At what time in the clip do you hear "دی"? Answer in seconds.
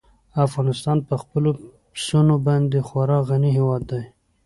3.91-4.03